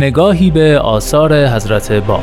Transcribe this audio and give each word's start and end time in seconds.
نگاهی 0.00 0.50
به 0.50 0.78
آثار 0.78 1.46
حضرت 1.46 1.92
باب 1.92 2.22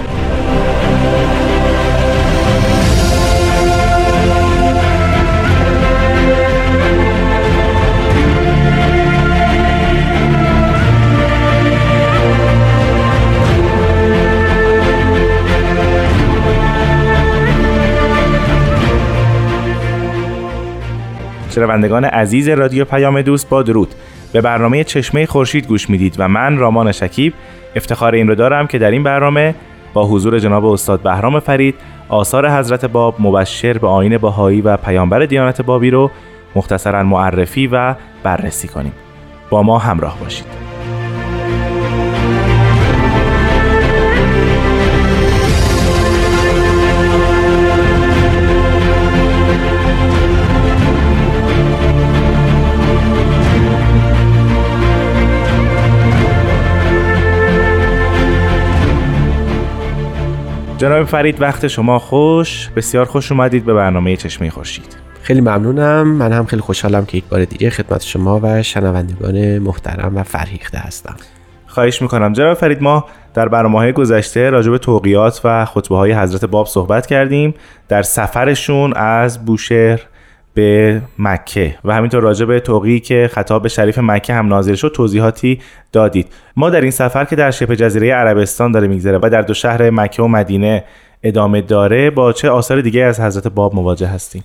شنوندگان 21.49 22.05
عزیز 22.05 22.49
رادیو 22.49 22.85
پیام 22.85 23.21
دوست 23.21 23.49
با 23.49 23.63
درود. 23.63 23.95
به 24.33 24.41
برنامه 24.41 24.83
چشمه 24.83 25.25
خورشید 25.25 25.67
گوش 25.67 25.89
می‌دید 25.89 26.15
و 26.17 26.27
من 26.27 26.57
رامان 26.57 26.91
شکیب 26.91 27.33
افتخار 27.75 28.13
این 28.13 28.27
رو 28.27 28.35
دارم 28.35 28.67
که 28.67 28.77
در 28.77 28.91
این 28.91 29.03
برنامه 29.03 29.55
با 29.93 30.07
حضور 30.07 30.39
جناب 30.39 30.65
استاد 30.65 31.01
بهرام 31.01 31.39
فرید 31.39 31.75
آثار 32.09 32.49
حضرت 32.49 32.85
باب 32.85 33.15
مبشر 33.19 33.77
به 33.77 33.87
آین 33.87 34.17
باهایی 34.17 34.61
و 34.61 34.77
پیامبر 34.77 35.25
دیانت 35.25 35.61
بابی 35.61 35.89
رو 35.89 36.11
مختصرا 36.55 37.03
معرفی 37.03 37.67
و 37.67 37.95
بررسی 38.23 38.67
کنیم. 38.67 38.93
با 39.49 39.63
ما 39.63 39.79
همراه 39.79 40.19
باشید. 40.19 40.70
جناب 60.81 61.03
فرید 61.03 61.41
وقت 61.41 61.67
شما 61.67 61.99
خوش. 61.99 62.69
بسیار 62.75 63.05
خوش 63.05 63.31
اومدید. 63.31 63.65
به 63.65 63.73
برنامه 63.73 64.15
چشمه 64.15 64.49
خورشید. 64.49 64.97
خیلی 65.21 65.41
ممنونم. 65.41 66.07
من 66.07 66.31
هم 66.31 66.45
خیلی 66.45 66.61
خوشحالم 66.61 67.05
که 67.05 67.17
یک 67.17 67.23
بار 67.25 67.45
دیگه 67.45 67.69
خدمت 67.69 68.03
شما 68.03 68.39
و 68.43 68.63
شنوندگان 68.63 69.59
محترم 69.59 70.17
و 70.17 70.23
فرهیخته 70.23 70.77
هستم. 70.77 71.15
خواهش 71.67 72.01
می‌کنم. 72.01 72.33
جناب 72.33 72.53
فرید 72.53 72.83
ما 72.83 73.05
در 73.33 73.47
برنامه 73.47 73.79
های 73.79 73.91
گذشته 73.91 74.49
راجع 74.49 74.71
به 74.71 74.77
توقیات 74.77 75.41
و 75.43 75.65
خطبه 75.65 75.97
های 75.97 76.13
حضرت 76.13 76.45
باب 76.45 76.67
صحبت 76.67 77.05
کردیم. 77.05 77.53
در 77.87 78.01
سفرشون 78.01 78.93
از 78.93 79.45
بوشهر 79.45 79.99
به 80.53 81.01
مکه 81.19 81.75
و 81.85 81.93
همینطور 81.93 82.23
راجع 82.23 82.45
به 82.45 82.59
توقی 82.59 82.99
که 82.99 83.29
خطاب 83.33 83.63
به 83.63 83.69
شریف 83.69 83.99
مکه 83.99 84.33
هم 84.33 84.47
نازل 84.47 84.75
شد 84.75 84.91
توضیحاتی 84.95 85.59
دادید. 85.91 86.27
ما 86.55 86.69
در 86.69 86.81
این 86.81 86.91
سفر 86.91 87.25
که 87.25 87.35
در 87.35 87.51
شبه 87.51 87.75
جزیره 87.75 88.13
عربستان 88.13 88.71
داره 88.71 88.87
میگذره 88.87 89.19
و 89.21 89.29
در 89.29 89.41
دو 89.41 89.53
شهر 89.53 89.89
مکه 89.89 90.23
و 90.23 90.27
مدینه 90.27 90.83
ادامه 91.23 91.61
داره 91.61 92.09
با 92.09 92.33
چه 92.33 92.49
آثار 92.49 92.81
دیگه 92.81 93.03
از 93.03 93.19
حضرت 93.19 93.47
باب 93.47 93.75
مواجه 93.75 94.07
هستیم؟ 94.07 94.43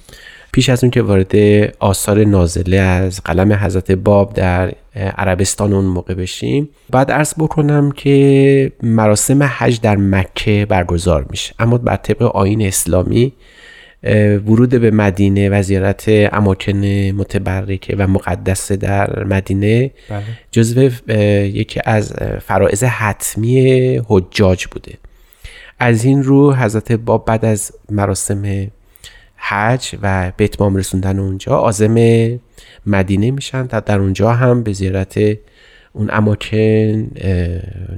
پیش 0.53 0.69
از 0.69 0.85
اون 0.85 0.91
که 0.91 1.03
وارد 1.03 1.35
آثار 1.79 2.25
نازله 2.25 2.77
از 2.77 3.21
قلم 3.25 3.53
حضرت 3.53 3.93
باب 3.93 4.35
در 4.35 4.73
عربستان 4.97 5.73
اون 5.73 5.85
موقع 5.85 6.15
بشیم 6.15 6.69
بعد 6.91 7.11
عرض 7.11 7.35
بکنم 7.39 7.91
که 7.91 8.73
مراسم 8.83 9.43
حج 9.43 9.81
در 9.81 9.97
مکه 9.97 10.67
برگزار 10.69 11.27
میشه 11.31 11.55
اما 11.59 11.79
بر 11.79 11.97
طبق 11.97 12.23
آین 12.23 12.63
اسلامی 12.63 13.33
ورود 14.47 14.71
به 14.71 14.91
مدینه 14.91 15.49
و 15.49 15.63
زیارت 15.63 16.05
اماکن 16.09 16.85
متبرکه 17.17 17.97
و 17.97 18.07
مقدس 18.07 18.73
در 18.73 19.25
مدینه 19.25 19.91
بله. 20.11 20.23
جزو 20.51 20.91
یکی 21.43 21.81
از 21.85 22.13
فرائض 22.41 22.85
حتمی 22.85 24.01
حجاج 24.09 24.67
بوده. 24.67 24.95
از 25.79 26.05
این 26.05 26.23
رو 26.23 26.55
حضرت 26.55 26.93
باب 26.93 27.25
بعد 27.25 27.45
از 27.45 27.73
مراسم 27.91 28.71
حج 29.37 29.97
و 30.03 30.33
به 30.37 30.45
اتمام 30.45 30.77
رسوندن 30.77 31.19
اونجا 31.19 31.57
آزم 31.57 31.95
مدینه 32.87 33.31
میشن 33.31 33.67
تا 33.67 33.81
در 33.81 33.99
اونجا 33.99 34.33
هم 34.33 34.63
به 34.63 34.73
زیارت 34.73 35.19
اون 35.93 36.11
اماکن 36.13 37.11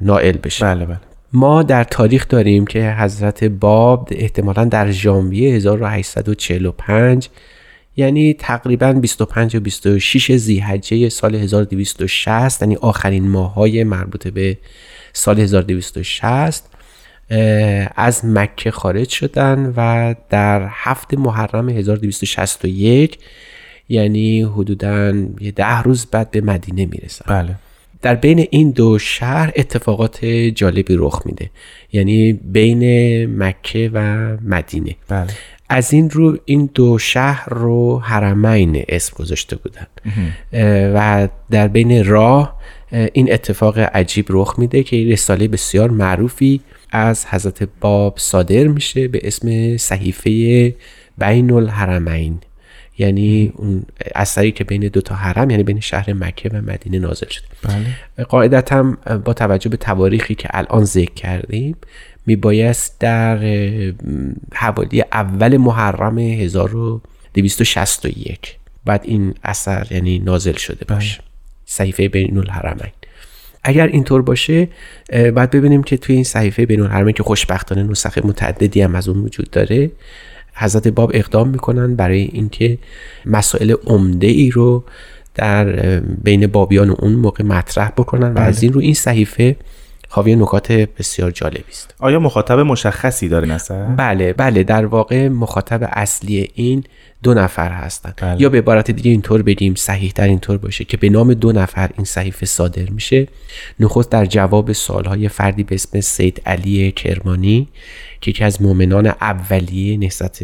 نائل 0.01 0.37
بشن. 0.37 0.75
بله 0.75 0.85
بله. 0.87 0.99
ما 1.33 1.63
در 1.63 1.85
تاریخ 1.85 2.29
داریم 2.29 2.67
که 2.67 2.93
حضرت 2.99 3.45
باب 3.45 4.09
احتمالا 4.13 4.65
در 4.65 4.91
ژانویه 4.91 5.55
1845 5.55 7.29
یعنی 7.97 8.35
تقریبا 8.35 8.93
25 8.93 9.57
و 9.57 9.61
26 9.61 10.37
زیحجه 10.37 11.09
سال 11.09 11.35
1260 11.35 12.63
یعنی 12.63 12.77
آخرین 12.77 13.29
ماهای 13.29 13.85
مربوط 13.85 14.29
به 14.29 14.59
سال 15.13 15.41
1260 15.41 16.65
از 17.97 18.25
مکه 18.25 18.71
خارج 18.71 19.09
شدن 19.09 19.73
و 19.77 20.15
در 20.31 20.69
هفت 20.71 21.15
محرم 21.15 21.69
1261 21.69 23.19
یعنی 23.89 24.43
حدودا 24.43 25.13
یه 25.41 25.51
ده 25.51 25.83
روز 25.83 26.07
بعد 26.07 26.31
به 26.31 26.41
مدینه 26.41 26.87
می‌رسن. 26.87 27.25
بله. 27.29 27.55
در 28.03 28.15
بین 28.15 28.47
این 28.51 28.71
دو 28.71 28.99
شهر 28.99 29.53
اتفاقات 29.57 30.25
جالبی 30.27 30.97
رخ 30.97 31.23
میده. 31.25 31.51
یعنی 31.93 32.33
بین 32.33 32.83
مکه 33.43 33.91
و 33.95 34.01
مدینه. 34.45 34.97
بله. 35.09 35.27
از 35.69 35.93
این 35.93 36.11
رو 36.11 36.39
این 36.45 36.71
دو 36.75 36.99
شهر 36.99 37.49
رو 37.49 37.99
حرمین 37.99 38.85
اسم 38.89 39.17
گذاشته 39.17 39.57
بودن. 39.57 39.87
و 40.95 41.29
در 41.51 41.69
بین 41.69 42.05
راه 42.05 42.59
این 43.13 43.33
اتفاق 43.33 43.79
عجیب 43.79 44.27
رخ 44.29 44.55
میده 44.59 44.83
که 44.83 44.97
رساله 44.97 45.49
بسیار 45.49 45.91
معروفی 45.91 46.61
از 46.91 47.27
حضرت 47.27 47.69
باب 47.81 48.15
صادر 48.19 48.67
میشه 48.67 49.09
به 49.09 49.21
اسم 49.23 49.77
صحیفه 49.77 50.75
بین 51.19 51.53
الحرمین 51.53 52.39
یعنی 52.99 53.53
اون 53.57 53.83
اثری 54.15 54.53
که 54.53 54.65
بین 54.65 54.89
دو 54.89 55.01
تا 55.01 55.15
حرم 55.15 55.51
یعنی 55.51 55.63
بین 55.63 55.81
شهر 55.81 56.13
مکه 56.13 56.49
و 56.49 56.57
مدینه 56.57 56.99
نازل 56.99 57.29
شده 57.29 57.47
بله. 57.63 57.97
قاعدتا 58.25 58.97
با 59.25 59.33
توجه 59.33 59.71
به 59.71 59.77
تواریخی 59.77 60.35
که 60.35 60.49
الان 60.51 60.85
ذکر 60.85 61.15
کردیم 61.15 61.77
میبایست 62.27 62.97
در 63.01 63.39
حوالی 64.53 65.05
اول 65.13 65.57
محرم 65.57 66.19
1261 66.19 68.57
بعد 68.85 69.01
این 69.05 69.35
اثر 69.45 69.87
یعنی 69.91 70.19
نازل 70.19 70.53
شده 70.53 70.85
باشه 70.89 71.19
بله. 71.19 71.27
صحیفه 71.67 72.09
بین 72.09 72.39
الحرمین 72.39 72.93
اگر 73.65 73.87
اینطور 73.87 74.23
باشه 74.23 74.69
بعد 75.35 75.51
ببینیم 75.51 75.83
که 75.83 75.97
توی 75.97 76.15
این 76.15 76.25
صحیفه 76.25 76.67
بین 76.67 76.81
الحرمین 76.81 77.15
که 77.15 77.23
خوشبختانه 77.23 77.83
نسخه 77.83 78.27
متعددی 78.27 78.81
هم 78.81 78.95
از 78.95 79.09
اون 79.09 79.19
وجود 79.19 79.51
داره 79.51 79.91
حضرت 80.59 80.89
باب 80.89 81.11
اقدام 81.15 81.49
می‌کنن 81.49 81.97
برای 81.97 82.21
اینکه 82.33 82.79
مسائل 83.27 83.75
عمده 83.87 84.27
ای 84.27 84.51
رو 84.51 84.85
در 85.35 85.65
بین 86.01 86.47
بابیان 86.47 86.91
اون 86.91 87.13
موقع 87.13 87.45
مطرح 87.45 87.89
بکنن 87.89 88.33
و 88.33 88.39
از 88.39 88.57
بله. 88.57 88.63
این 88.63 88.73
رو 88.73 88.81
این 88.81 88.95
صحیفه 88.95 89.57
حاوی 90.09 90.37
نکات 90.37 90.73
بسیار 90.73 91.31
جالبی 91.31 91.71
است 91.71 91.95
آیا 91.99 92.21
مخاطب 92.21 92.59
مشخصی 92.59 93.29
داره 93.29 93.49
مثلا 93.49 93.95
بله 93.97 94.33
بله 94.33 94.63
در 94.63 94.87
واقع 94.87 95.29
مخاطب 95.29 95.89
اصلی 95.93 96.51
این 96.55 96.85
دو 97.23 97.35
نفر 97.35 97.71
هستند 97.71 98.15
بله. 98.23 98.43
یا 98.43 98.49
به 98.49 98.59
عبارت 98.59 98.91
دیگه 98.91 99.11
اینطور 99.11 99.43
بگیم 99.43 99.75
صحیح 99.75 100.13
در 100.15 100.29
اینطور 100.29 100.59
باشه 100.59 100.85
که 100.85 100.97
به 100.97 101.09
نام 101.09 101.35
دو 101.35 101.53
نفر 101.53 101.91
این 101.97 102.05
صحیفه 102.05 102.47
صادر 102.47 102.91
میشه 102.91 103.29
نخست 103.81 104.11
در 104.11 104.27
جواب 104.27 104.73
سالهای 104.73 105.29
فردی 105.29 105.63
به 105.63 105.75
اسم 105.75 106.01
سید 106.01 106.43
علی 106.47 106.93
کرمانی 106.93 107.69
که 108.21 108.31
یکی 108.31 108.45
از 108.45 108.63
مؤمنان 108.63 109.07
اولیه 109.07 109.97
نهضت 109.97 110.39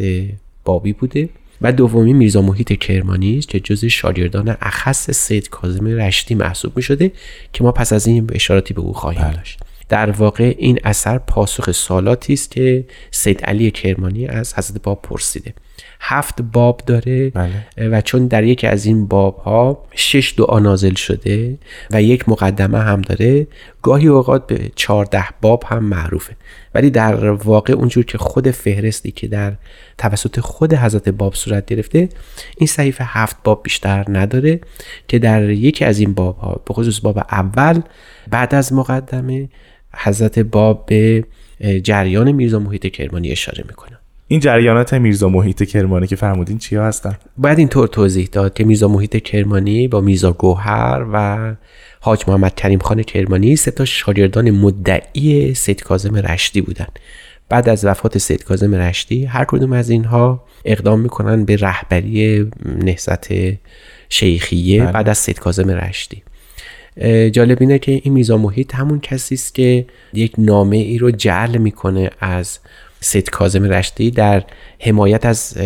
بابی 0.65 0.93
بوده 0.93 1.29
و 1.61 1.71
دومی 1.71 2.13
میرزا 2.13 2.41
محیط 2.41 2.73
کرمانی 2.73 3.37
است 3.37 3.47
که 3.47 3.59
جز 3.59 3.85
شاگردان 3.85 4.57
اخص 4.61 5.11
سید 5.11 5.49
کاظم 5.49 5.87
رشتی 5.87 6.35
محسوب 6.35 6.77
می 6.77 6.81
شده 6.83 7.11
که 7.53 7.63
ما 7.63 7.71
پس 7.71 7.93
از 7.93 8.07
این 8.07 8.29
اشاراتی 8.33 8.73
به 8.73 8.81
او 8.81 8.93
خواهیم 8.93 9.21
بله. 9.21 9.35
داشت 9.35 9.59
در 9.89 10.11
واقع 10.11 10.55
این 10.57 10.79
اثر 10.83 11.17
پاسخ 11.17 11.71
سالاتی 11.71 12.33
است 12.33 12.51
که 12.51 12.85
سید 13.11 13.41
علی 13.41 13.71
کرمانی 13.71 14.27
از 14.27 14.53
حضرت 14.53 14.83
باب 14.83 15.01
پرسیده 15.01 15.53
هفت 15.99 16.41
باب 16.41 16.81
داره 16.85 17.29
بله. 17.29 17.89
و 17.89 18.01
چون 18.01 18.27
در 18.27 18.43
یکی 18.43 18.67
از 18.67 18.85
این 18.85 19.07
باب 19.07 19.37
ها 19.37 19.85
شش 19.95 20.33
دعا 20.37 20.59
نازل 20.59 20.93
شده 20.93 21.57
و 21.91 22.01
یک 22.01 22.29
مقدمه 22.29 22.79
هم 22.79 23.01
داره 23.01 23.47
گاهی 23.81 24.07
اوقات 24.07 24.47
به 24.47 24.71
چارده 24.75 25.25
باب 25.41 25.63
هم 25.67 25.83
معروفه 25.83 26.35
ولی 26.75 26.89
در 26.89 27.31
واقع 27.31 27.73
اونجور 27.73 28.05
که 28.05 28.17
خود 28.17 28.51
فهرستی 28.51 29.11
که 29.11 29.27
در 29.27 29.53
توسط 29.97 30.39
خود 30.39 30.73
حضرت 30.73 31.09
باب 31.09 31.33
صورت 31.33 31.65
گرفته 31.65 32.09
این 32.57 32.67
صحیفه 32.67 33.03
هفت 33.03 33.37
باب 33.43 33.63
بیشتر 33.63 34.05
نداره 34.09 34.59
که 35.07 35.19
در 35.19 35.49
یکی 35.49 35.85
از 35.85 35.99
این 35.99 36.13
باب 36.13 36.37
ها 36.37 36.61
به 36.65 36.73
خصوص 36.73 36.99
باب 37.01 37.17
اول 37.17 37.81
بعد 38.29 38.55
از 38.55 38.73
مقدمه 38.73 39.49
حضرت 39.97 40.39
باب 40.39 40.85
به 40.85 41.23
جریان 41.83 42.31
میرزا 42.31 42.59
محیط 42.59 42.87
کرمانی 42.87 43.31
اشاره 43.31 43.63
می‌کنه 43.67 43.94
این 44.27 44.39
جریانات 44.39 44.93
میرزا 44.93 45.29
محیط 45.29 45.63
کرمانی 45.63 46.07
که 46.07 46.15
فرمودین 46.15 46.57
چیا 46.57 46.85
هستن؟ 46.85 47.17
باید 47.37 47.59
اینطور 47.59 47.87
توضیح 47.87 48.29
داد 48.31 48.53
که 48.53 48.63
میرزا 48.63 48.87
محیط 48.87 49.17
کرمانی 49.17 49.87
با 49.87 50.01
میرزا 50.01 50.31
گوهر 50.31 51.05
و 51.13 51.55
حاج 51.99 52.23
محمد 52.27 52.55
کریم 52.55 52.79
خان 52.79 53.03
کرمانی 53.03 53.55
سه 53.55 53.71
تا 53.71 53.85
شاگردان 53.85 54.51
مدعی 54.51 55.53
سید 55.53 55.83
کاظم 55.83 56.15
رشدی 56.15 56.61
بودن. 56.61 56.87
بعد 57.49 57.69
از 57.69 57.85
وفات 57.85 58.17
سید 58.17 58.43
کاظم 58.43 58.75
رشدی 58.75 59.25
هر 59.25 59.45
کدوم 59.45 59.73
از 59.73 59.89
اینها 59.89 60.43
اقدام 60.65 60.99
می‌کنن 60.99 61.45
به 61.45 61.55
رهبری 61.55 62.49
نهضت 62.65 63.27
شیخیه 64.09 64.83
بله. 64.83 64.91
بعد 64.91 65.09
از 65.09 65.17
سید 65.17 65.39
کاظم 65.39 65.69
رشدی 65.69 66.23
جالب 67.31 67.57
اینه 67.61 67.79
که 67.79 67.91
این 67.91 68.13
میزا 68.13 68.37
محیط 68.37 68.75
همون 68.75 68.99
کسی 68.99 69.35
است 69.35 69.55
که 69.55 69.85
یک 70.13 70.33
نامه 70.37 70.77
ای 70.77 70.97
رو 70.97 71.11
جعل 71.11 71.57
می‌کنه 71.57 72.09
از 72.19 72.59
سید 73.05 73.29
کاظم 73.29 73.63
رشدی 73.63 74.11
در 74.11 74.43
حمایت 74.79 75.25
از 75.25 75.57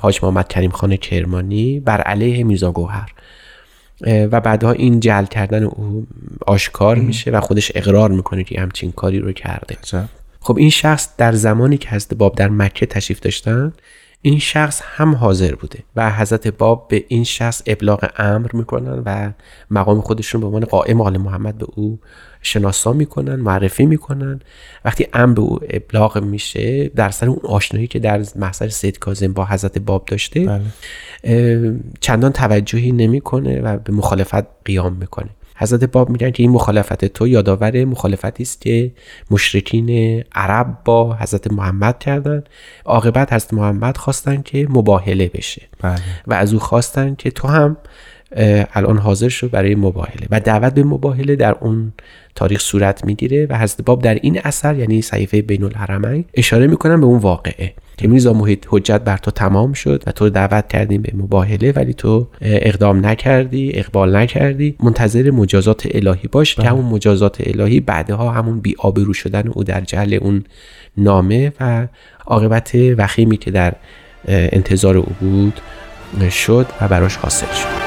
حاج 0.00 0.20
محمد 0.22 0.48
کریم 0.48 0.70
خان 0.70 0.96
کرمانی 0.96 1.80
بر 1.80 2.00
علیه 2.00 2.44
میرزا 2.44 2.72
گوهر. 2.72 3.12
و 4.06 4.40
بعدها 4.40 4.72
این 4.72 5.00
جعل 5.00 5.24
کردن 5.24 5.62
او 5.62 6.06
آشکار 6.46 6.96
میشه 6.96 7.30
و 7.30 7.40
خودش 7.40 7.72
اقرار 7.74 8.10
می‌کنه 8.10 8.44
که 8.44 8.60
همچین 8.60 8.92
کاری 8.92 9.18
رو 9.18 9.32
کرده. 9.32 9.76
عجب. 9.82 10.08
خب 10.40 10.56
این 10.58 10.70
شخص 10.70 11.08
در 11.18 11.32
زمانی 11.32 11.76
که 11.76 11.88
حضرت 11.88 12.14
باب 12.14 12.34
در 12.34 12.48
مکه 12.48 12.86
تشریف 12.86 13.20
داشتن 13.20 13.72
این 14.22 14.38
شخص 14.38 14.82
هم 14.84 15.14
حاضر 15.14 15.54
بوده 15.54 15.78
و 15.96 16.10
حضرت 16.10 16.48
باب 16.48 16.88
به 16.88 17.04
این 17.08 17.24
شخص 17.24 17.62
ابلاغ 17.66 18.10
امر 18.16 18.50
می‌کنن 18.52 19.02
و 19.06 19.32
مقام 19.70 20.00
خودشون 20.00 20.40
به 20.40 20.46
عنوان 20.46 20.64
قائم 20.64 21.00
آل 21.00 21.16
محمد 21.16 21.58
به 21.58 21.66
او 21.74 21.98
شناسا 22.44 22.92
می‌کنن 22.92 23.34
معرفی 23.34 23.86
می‌کنن 23.86 24.40
وقتی 24.84 25.06
امر 25.12 25.34
به 25.34 25.40
او 25.40 25.58
ابلاغ 25.70 26.18
میشه 26.18 26.88
در 26.88 27.10
سر 27.10 27.26
اون 27.26 27.40
آشنایی 27.44 27.86
که 27.86 27.98
در 27.98 28.24
محضر 28.36 28.68
سید 28.68 28.98
کاظم 28.98 29.32
با 29.32 29.44
حضرت 29.44 29.78
باب 29.78 30.04
داشته 30.04 30.40
بله. 31.24 31.74
چندان 32.00 32.32
توجهی 32.32 32.92
نمی‌کنه 32.92 33.60
و 33.60 33.76
به 33.78 33.92
مخالفت 33.92 34.46
قیام 34.64 34.92
می‌کنه 34.92 35.30
حضرت 35.56 35.84
باب 35.84 36.10
میگن 36.10 36.30
که 36.30 36.42
این 36.42 36.52
مخالفت 36.52 37.04
تو 37.04 37.28
یادآور 37.28 37.84
مخالفتی 37.84 38.42
است 38.42 38.60
که 38.60 38.92
مشرکین 39.30 40.20
عرب 40.34 40.78
با 40.84 41.14
حضرت 41.14 41.52
محمد 41.52 41.98
کردن 41.98 42.44
عاقبت 42.84 43.32
حضرت 43.32 43.54
محمد 43.54 43.96
خواستن 43.96 44.42
که 44.42 44.66
مباهله 44.70 45.30
بشه 45.34 45.62
بله. 45.80 46.00
و 46.26 46.34
از 46.34 46.52
او 46.52 46.58
خواستن 46.58 47.14
که 47.14 47.30
تو 47.30 47.48
هم 47.48 47.76
الان 48.74 48.98
حاضر 48.98 49.28
شو 49.28 49.48
برای 49.48 49.74
مباهله 49.74 50.26
و 50.30 50.40
دعوت 50.40 50.74
به 50.74 50.84
مباهله 50.84 51.36
در 51.36 51.56
اون 51.60 51.92
تاریخ 52.34 52.60
صورت 52.60 53.04
می‌گیره 53.04 53.46
و 53.46 53.58
حضرت 53.58 53.84
باب 53.84 54.02
در 54.02 54.14
این 54.14 54.40
اثر 54.44 54.74
یعنی 54.78 55.02
صحیفه 55.02 55.42
بین 55.42 55.64
الحرمین 55.64 56.24
اشاره 56.34 56.66
می‌کنن 56.66 57.00
به 57.00 57.06
اون 57.06 57.18
واقعه. 57.18 57.74
که 57.96 58.08
میرزا 58.08 58.32
محیط 58.32 58.66
حجت 58.68 59.00
بر 59.00 59.16
تو 59.16 59.30
تمام 59.30 59.72
شد 59.72 60.02
و 60.06 60.12
تو 60.12 60.30
دعوت 60.30 60.68
کردیم 60.68 61.02
به 61.02 61.12
مباهله 61.14 61.72
ولی 61.72 61.94
تو 61.94 62.28
اقدام 62.40 63.06
نکردی 63.06 63.72
اقبال 63.74 64.16
نکردی. 64.16 64.76
منتظر 64.82 65.30
مجازات 65.30 65.88
الهی 65.90 66.28
باش 66.32 66.54
که 66.54 66.62
همون 66.62 66.84
مجازات 66.84 67.36
الهی 67.40 67.80
بعدها 67.80 68.30
همون 68.30 68.60
بی 68.60 68.74
آبرو 68.78 69.12
شدن 69.12 69.48
او 69.48 69.64
در 69.64 69.80
جهل 69.80 70.14
اون 70.14 70.44
نامه 70.96 71.52
و 71.60 71.86
عاقبت 72.26 72.74
وخیمی 72.74 73.36
که 73.36 73.50
در 73.50 73.72
انتظار 74.28 74.96
او 74.96 75.12
بود 75.20 75.60
شد 76.30 76.66
و 76.80 76.88
براش 76.88 77.16
حاصل 77.16 77.46
شد. 77.46 77.83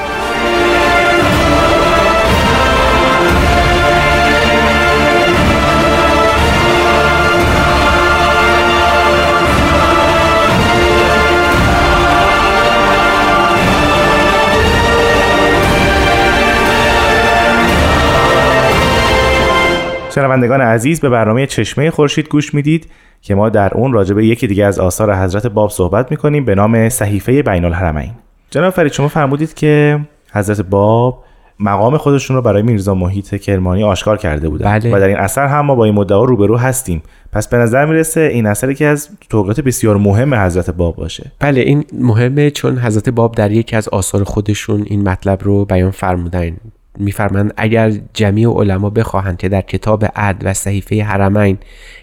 شنوندگان 20.18 20.60
عزیز 20.60 21.00
به 21.00 21.08
برنامه 21.08 21.46
چشمه 21.46 21.90
خورشید 21.90 22.28
گوش 22.28 22.54
می‌دید 22.54 22.86
که 23.22 23.34
ما 23.34 23.48
در 23.48 23.74
اون 23.74 23.92
راجع 23.92 24.14
به 24.14 24.26
یکی 24.26 24.46
دیگه 24.46 24.64
از 24.64 24.78
آثار 24.78 25.14
حضرت 25.14 25.46
باب 25.46 25.70
صحبت 25.70 26.10
می‌کنیم 26.10 26.44
به 26.44 26.54
نام 26.54 26.88
صحیفه 26.88 27.42
بین 27.42 27.64
الحرمین 27.64 28.10
جناب 28.50 28.72
فرید 28.72 28.92
شما 28.92 29.08
فرمودید 29.08 29.54
که 29.54 30.00
حضرت 30.32 30.60
باب 30.60 31.24
مقام 31.60 31.96
خودشون 31.96 32.36
رو 32.36 32.42
برای 32.42 32.62
میرزا 32.62 32.94
محیط 32.94 33.34
کرمانی 33.34 33.84
آشکار 33.84 34.16
کرده 34.16 34.48
بودن 34.48 34.78
بله. 34.78 34.96
و 34.96 35.00
در 35.00 35.06
این 35.06 35.16
اثر 35.16 35.46
هم 35.46 35.60
ما 35.60 35.74
با 35.74 35.84
این 35.84 35.94
مدعا 35.94 36.24
روبرو 36.24 36.56
هستیم. 36.56 37.02
پس 37.32 37.48
به 37.48 37.56
نظر 37.56 37.86
می‌رسه 37.86 38.20
این 38.20 38.46
اثری 38.46 38.74
که 38.74 38.86
از 38.86 39.08
توقیات 39.30 39.60
بسیار 39.60 39.96
مهم 39.96 40.34
حضرت 40.34 40.70
باب 40.70 40.96
باشه. 40.96 41.32
بله 41.40 41.60
این 41.60 41.84
مهمه 41.92 42.50
چون 42.50 42.78
حضرت 42.78 43.08
باب 43.08 43.34
در 43.34 43.50
یکی 43.50 43.76
از 43.76 43.88
آثار 43.88 44.24
خودشون 44.24 44.82
این 44.86 45.08
مطلب 45.08 45.44
رو 45.44 45.64
بیان 45.64 45.90
فرمودن. 45.90 46.56
میفرمایند 47.00 47.54
اگر 47.56 47.92
جمیع 48.14 48.50
علما 48.50 48.90
بخواهند 48.90 49.36
که 49.36 49.48
در 49.48 49.60
کتاب 49.60 50.04
عد 50.16 50.36
و 50.42 50.54
صحیفه 50.54 51.02
حرمین 51.02 51.58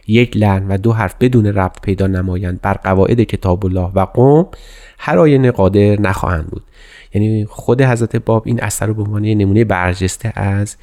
یک 0.08 0.38
لحن 0.38 0.68
و 0.68 0.78
دو 0.78 0.94
حرف 0.94 1.16
بدون 1.20 1.46
ربط 1.46 1.82
پیدا 1.82 2.08
نمایند 2.08 2.62
بر 2.62 2.74
قواعد 2.74 3.22
کتاب 3.22 3.66
الله 3.66 3.92
و 3.96 4.06
قوم 4.06 4.48
هر 5.00 5.18
آینه 5.18 5.52
قادر 5.52 6.02
نخواهند 6.02 6.48
بود. 6.48 6.64
یعنی 7.16 7.46
خود 7.46 7.82
حضرت 7.82 8.16
باب 8.16 8.44
این 8.46 8.64
اثر 8.64 8.86
رو 8.86 8.94
به 8.94 9.02
عنوان 9.02 9.22
نمونه 9.22 9.64
برجسته 9.64 10.40
از 10.40 10.76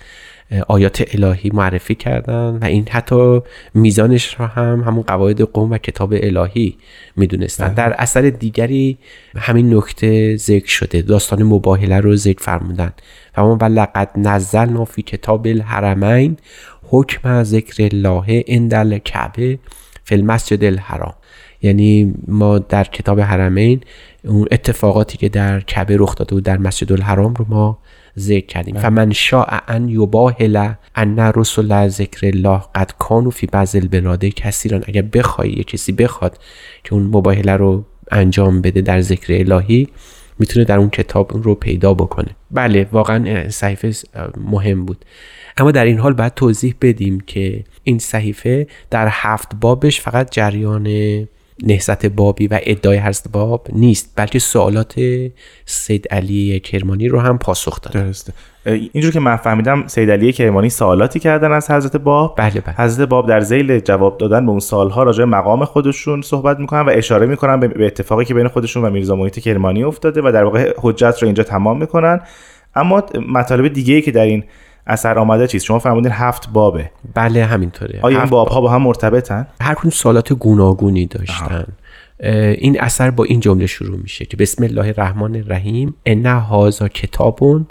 آیات 0.69 1.05
الهی 1.15 1.51
معرفی 1.55 1.95
کردن 1.95 2.59
و 2.63 2.65
این 2.65 2.89
حتی 2.91 3.41
میزانش 3.75 4.41
را 4.41 4.47
هم 4.47 4.85
همون 4.87 5.03
قواعد 5.03 5.41
قوم 5.43 5.71
و 5.71 5.79
کتاب 5.79 6.15
الهی 6.17 6.77
می‌دونستن. 7.17 7.75
در 7.75 7.93
اثر 7.99 8.21
دیگری 8.21 8.99
همین 9.37 9.75
نکته 9.75 10.37
ذکر 10.37 10.69
شده 10.69 11.03
داستان 11.03 11.43
مباهله 11.43 12.01
رو 12.01 12.17
ذکر 12.17 12.43
فرمودن. 12.43 12.93
و 13.37 13.41
و 13.41 13.65
لقد 13.65 14.11
نزلنا 14.17 14.85
فی 14.85 15.03
کتاب 15.03 15.47
الحرمین 15.47 16.37
حکم 16.89 17.43
ذکر 17.43 17.89
الله 17.93 18.45
عند 18.49 18.75
الکعبه 18.75 19.59
فی 20.05 20.15
المسجد 20.15 20.65
الحرام. 20.65 21.15
یعنی 21.63 22.15
ما 22.29 22.59
در 22.59 22.85
کتاب 22.85 23.21
حرمین 23.21 23.81
اون 24.25 24.47
اتفاقاتی 24.53 25.19
که 25.19 25.29
در 25.29 25.61
کعبه 25.61 25.97
رخ 26.01 26.15
داده 26.15 26.35
بود 26.35 26.45
در 26.45 26.59
مسجد 26.59 26.93
الحرام 26.93 27.35
رو 27.35 27.47
ما 27.49 27.79
ذکر 28.19 28.47
کردیم. 28.47 28.79
فمن 28.79 29.13
شاء 29.13 29.59
ان 29.69 29.89
یباهل 29.89 30.73
ان 30.95 31.19
رسول 31.19 31.89
ذکر 31.89 32.27
الله 32.27 32.61
قد 32.75 32.91
کانوا 32.99 33.31
فی 33.31 33.47
بعض 33.47 33.77
البلاد 33.77 34.25
کثیران 34.25 34.85
اگر 34.87 35.03
بخوای 35.03 35.51
یه 35.51 35.65
کسی 35.65 35.93
بخواد 35.93 36.39
که 36.85 36.95
اون 36.95 37.03
مباهله 37.03 37.53
رو 37.53 37.85
انجام 38.11 38.61
بده 38.61 38.81
در 38.81 39.01
ذکر 39.01 39.33
الهی 39.33 39.89
می‌تونه 40.39 40.65
در 40.65 40.79
اون 40.79 40.91
کتاب 40.91 41.33
اون 41.33 41.43
رو 41.43 41.55
پیدا 41.55 41.95
بکنه. 41.95 42.29
بله 42.51 42.87
واقعا 42.93 43.49
صحیفه 43.49 43.93
مهم 44.37 44.85
بود. 44.85 45.05
اما 45.57 45.71
در 45.71 45.85
این 45.85 45.99
حال 45.99 46.13
باید 46.13 46.35
توضیح 46.35 46.75
بدیم 46.81 47.21
که 47.21 47.65
این 47.83 47.99
صحیفه 47.99 48.67
در 48.91 49.09
هفت 49.11 49.55
بابش 49.61 50.01
فقط 50.01 50.31
جریان 50.31 50.89
نهضت 51.67 52.07
بابی 52.07 52.47
و 52.47 52.59
ادعای 52.63 52.99
حضرت 52.99 53.33
باب 53.33 53.67
نیست 53.73 54.13
بلکه 54.17 54.39
سوالات 54.39 54.95
سید 55.67 56.09
علی 56.11 56.61
کرمانی 56.61 57.09
رو 57.09 57.21
هم 57.21 57.39
پاسخ 57.39 57.81
داده. 57.81 58.05
درسته. 58.05 58.33
اینجور 58.67 59.13
که 59.13 59.21
من 59.21 59.37
فهمیدم 59.37 59.87
سید 59.87 60.11
علی 60.11 60.33
کرمانی 60.33 60.71
سوالاتی 60.71 61.21
کردن 61.21 61.53
از 61.53 61.71
حضرت 61.71 61.97
باب. 61.97 62.35
بله 62.39 62.61
بله. 62.61 62.75
حضرت 62.79 63.09
باب 63.09 63.29
در 63.29 63.41
زیل 63.41 63.81
جواب 63.81 64.19
دادن 64.19 64.47
به 64.47 64.51
اون 64.51 64.61
سالها 64.61 65.03
راجع 65.03 65.25
به 65.25 65.31
مقام 65.31 65.65
خودشون 65.65 66.23
صحبت 66.23 66.59
می‌کنن 66.59 66.81
و 66.81 66.91
اشاره 66.95 67.27
می‌کنن 67.27 67.61
به 67.61 67.87
اتفاقی 67.87 68.25
که 68.25 68.35
بین 68.35 68.49
خودشون 68.49 68.85
و 68.85 68.91
میرزا 68.91 69.17
محیط 69.17 69.39
کرمانی 69.39 69.85
افتاده 69.85 70.21
و 70.25 70.33
در 70.33 70.45
واقع 70.45 70.73
حجت 70.77 71.17
رو 71.21 71.27
اینجا 71.27 71.43
تمام 71.43 71.81
می‌کنن. 71.81 72.21
اما 72.75 73.03
مطالب 73.29 73.69
دیگه 73.69 73.95
ای 73.95 74.03
که 74.03 74.11
در 74.11 74.25
این 74.25 74.45
اثر 74.87 75.19
آمده 75.19 75.47
چیست؟ 75.47 75.65
شما 75.65 75.79
فرمودین 75.79 76.13
هفت 76.13 76.49
بابه. 76.53 76.91
بله 77.15 77.45
همینطوره. 77.45 77.99
آیا 78.03 78.21
این 78.21 78.31
باب. 78.31 78.49
ها 78.49 78.61
با 78.61 78.71
هم 78.71 78.83
مرتبطن؟ 78.83 79.47
هر 79.61 79.75
کدوم 79.75 79.91
سوالات 79.91 80.33
گوناگونی 80.33 81.07
داشتن. 81.07 81.67
این 82.59 82.81
اثر 82.81 83.11
با 83.11 83.25
این 83.25 83.41
جمله 83.41 83.67
شروع 83.67 83.99
میشه 83.99 84.25
که 84.25 84.37
بسم 84.37 84.65
الله 84.65 84.87
الرحمن 84.87 85.37
الرحیم 85.37 85.95
ان 86.07 86.27
هاذا 86.27 86.89
کتابون 86.89 87.67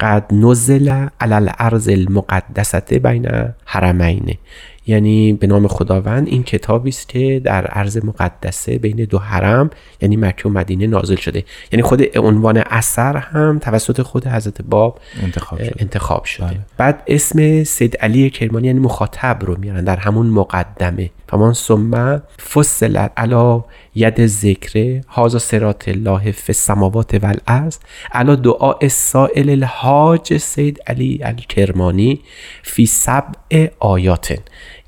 قد 0.00 0.24
نزل 0.32 1.06
علی 1.20 1.34
الارض 1.34 1.88
المقدسه 1.88 2.98
بین 2.98 3.28
حرمین. 3.64 4.38
یعنی 4.86 5.32
به 5.32 5.46
نام 5.46 5.68
خداوند 5.68 6.28
این 6.28 6.42
کتابی 6.42 6.88
است 6.88 7.08
که 7.08 7.40
در 7.44 7.66
عرض 7.66 8.04
مقدسه 8.04 8.78
بین 8.78 8.96
دو 8.96 9.18
حرم 9.18 9.70
یعنی 10.00 10.16
مکه 10.16 10.48
و 10.48 10.52
مدینه 10.52 10.86
نازل 10.86 11.16
شده 11.16 11.44
یعنی 11.72 11.82
خود 11.82 12.18
عنوان 12.18 12.56
اثر 12.56 13.16
هم 13.16 13.58
توسط 13.58 14.02
خود 14.02 14.26
حضرت 14.26 14.62
باب 14.62 15.00
انتخاب 15.22 15.58
شده, 15.58 15.74
انتخاب 15.78 16.24
شده. 16.24 16.46
بله. 16.46 16.58
بعد 16.76 17.02
اسم 17.06 17.64
سید 17.64 17.96
علی 17.96 18.30
کرمانی 18.30 18.66
یعنی 18.66 18.80
مخاطب 18.80 19.38
رو 19.40 19.58
میارن 19.58 19.84
در 19.84 19.96
همون 19.96 20.26
مقدمه 20.26 21.10
فمان 21.32 21.52
ثم 21.52 22.22
فصلت 22.52 23.12
علا 23.16 23.64
ید 23.94 24.26
ذکر 24.26 25.00
هازا 25.08 25.38
سرات 25.38 25.88
الله 25.88 26.32
فی 26.32 26.52
السماوات 26.52 27.14
والارض 27.14 27.78
علا 28.12 28.34
دعاء 28.34 28.88
سائل 28.88 29.50
الحاج 29.50 30.36
سید 30.36 30.80
علی 30.86 31.20
الکرمانی 31.22 32.20
فی 32.62 32.86
سبع 32.86 33.68
آیات. 33.78 34.38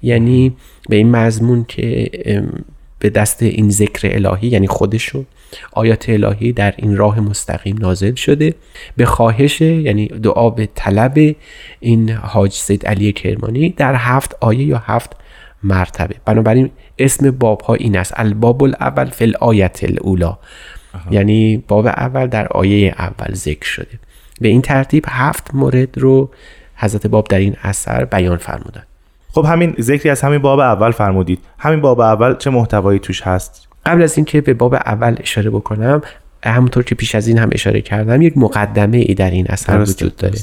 یعنی 0.03 0.57
به 0.89 0.97
این 0.97 1.11
مضمون 1.11 1.65
که 1.69 2.11
به 2.99 3.11
دست 3.11 3.43
این 3.43 3.71
ذکر 3.71 4.09
الهی 4.13 4.49
یعنی 4.49 4.67
خودشون 4.67 5.27
آیات 5.73 6.09
الهی 6.09 6.53
در 6.53 6.75
این 6.77 6.97
راه 6.97 7.21
مستقیم 7.21 7.77
نازل 7.79 8.15
شده. 8.15 8.55
به 8.97 9.07
خواهش 9.07 9.61
یعنی 9.61 10.07
دعا 10.07 10.51
به 10.51 10.69
طلب 10.75 11.37
این 11.81 12.11
حاج 12.11 12.53
سید 12.53 12.87
علی 12.87 13.13
کرمانی 13.13 13.69
در 13.69 13.95
هفت 13.95 14.35
آیه 14.41 14.65
یا 14.65 14.79
هفت 14.79 15.24
مرتبه. 15.65 16.15
بنابراین 16.25 16.71
اسم 16.99 17.31
باب 17.31 17.61
ها 17.61 17.75
این 17.75 17.97
است. 17.97 18.13
الباب 18.17 18.63
الاول 18.63 19.05
فی 19.05 19.25
الآیت 19.25 19.81
الاولا 19.83 20.39
یعنی 21.11 21.65
باب 21.69 21.87
اول 21.87 22.27
در 22.27 22.49
آیه 22.49 22.95
اول 22.99 23.35
ذکر 23.35 23.67
شده. 23.67 23.99
به 24.41 24.49
این 24.49 24.63
ترتیب 24.63 25.05
هفت 25.09 25.55
مورد 25.55 25.99
رو 25.99 26.31
حضرت 26.77 27.07
باب 27.07 27.27
در 27.29 27.39
این 27.39 27.57
اثر 27.63 28.05
بیان 28.05 28.37
فرمودن 28.37 28.83
خب 29.33 29.45
همین 29.45 29.75
ذکری 29.81 30.11
از 30.11 30.21
همین 30.21 30.39
باب 30.39 30.59
اول 30.59 30.91
فرمودید. 30.91 31.39
همین 31.59 31.81
باب 31.81 32.01
اول 32.01 32.37
چه 32.37 32.51
محتوایی 32.51 32.99
توش 32.99 33.23
هست؟ 33.23 33.69
قبل 33.87 34.03
از 34.03 34.17
اینکه 34.17 34.41
به 34.41 34.55
باب 34.55 34.75
اول 34.75 35.17
اشاره 35.21 35.51
بکنم 35.51 36.03
همونطور 36.51 36.85
که 36.85 36.95
پیش 36.95 37.15
از 37.15 37.29
این 37.29 37.39
هم 37.39 37.49
اشاره 37.53 37.81
کردم 37.81 38.23
یک 38.23 38.39
مقدمه 38.39 38.97
ای 38.97 39.15
در 39.15 39.31
این 39.31 39.47
اثر 39.49 39.81
وجود 39.81 40.17
داره. 40.17 40.39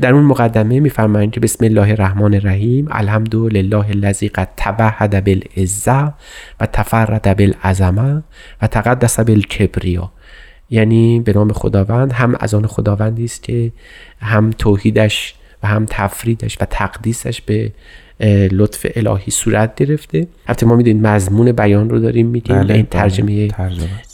در 0.00 0.12
اون 0.12 0.22
مقدمه 0.22 0.80
میفرمایند 0.80 1.32
که 1.32 1.40
بسم 1.40 1.64
الله 1.64 1.88
الرحمن 1.88 2.34
الرحیم 2.34 2.88
الحمد 2.90 3.34
لله 3.34 3.90
الذی 3.90 4.28
قد 4.28 4.48
توحد 4.56 5.24
بالعزه 5.24 6.12
و 6.60 6.66
تفرد 6.66 7.36
بالعظمه 7.36 8.22
و 8.62 8.66
تقدس 8.66 9.20
بالکبریا 9.20 10.12
یعنی 10.70 11.20
به 11.20 11.32
نام 11.32 11.52
خداوند 11.52 12.12
هم 12.12 12.36
از 12.40 12.54
آن 12.54 12.66
خداوندی 12.66 13.24
است 13.24 13.42
که 13.42 13.72
هم 14.20 14.50
توحیدش 14.58 15.34
و 15.62 15.68
هم 15.68 15.86
تفریدش 15.90 16.58
و 16.60 16.64
تقدیسش 16.64 17.40
به 17.40 17.72
لطف 18.52 18.86
الهی 18.94 19.30
صورت 19.30 19.74
گرفته. 19.74 20.26
البته 20.46 20.66
ما 20.66 20.76
می‌دونیم 20.76 21.02
مضمون 21.02 21.52
بیان 21.52 21.90
رو 21.90 21.98
داریم 21.98 22.26
میگیم 22.26 22.56
بله 22.56 22.74
این 22.74 22.86
بله. 22.90 23.02
ترجمه 23.02 23.48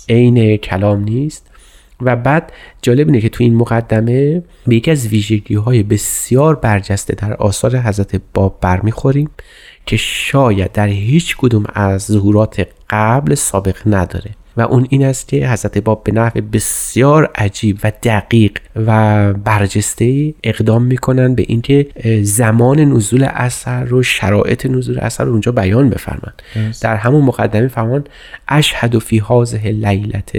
عین 0.08 0.56
کلام 0.56 1.04
نیست. 1.04 1.50
و 2.00 2.16
بعد 2.16 2.52
جالب 2.82 3.06
اینه 3.06 3.20
که 3.20 3.28
تو 3.28 3.44
این 3.44 3.54
مقدمه 3.54 4.42
به 4.66 4.76
یکی 4.76 4.90
از 4.90 5.06
ویژگی 5.06 5.54
های 5.54 5.82
بسیار 5.82 6.54
برجسته 6.54 7.14
در 7.14 7.34
آثار 7.34 7.76
حضرت 7.76 8.20
باب 8.34 8.58
برمیخوریم 8.60 9.30
که 9.86 9.96
شاید 9.96 10.72
در 10.72 10.88
هیچ 10.88 11.36
کدوم 11.36 11.64
از 11.74 12.02
ظهورات 12.04 12.68
قبل 12.90 13.34
سابق 13.34 13.76
نداره. 13.86 14.30
و 14.56 14.60
اون 14.60 14.86
این 14.90 15.04
است 15.04 15.28
که 15.28 15.48
حضرت 15.48 15.78
باب 15.78 16.04
به 16.04 16.12
نحو 16.12 16.40
بسیار 16.40 17.30
عجیب 17.34 17.78
و 17.84 17.92
دقیق 18.02 18.58
و 18.76 19.32
برجسته 19.32 20.34
اقدام 20.44 20.82
می‌کنن 20.82 21.34
به 21.34 21.44
اینکه 21.48 21.86
زمان 22.22 22.80
نزول 22.80 23.24
اثر 23.24 23.84
رو 23.84 24.02
شرایط 24.02 24.66
نزول 24.66 24.98
اثر 24.98 25.24
رو 25.24 25.30
اونجا 25.30 25.52
بیان 25.52 25.90
بفرمند 25.90 26.42
در 26.80 26.96
همون 26.96 27.24
مقدمه 27.24 27.68
فرمان 27.68 28.04
اشهد 28.48 28.98
فی 28.98 29.22
هذه 29.30 29.68
لیلت 29.70 30.32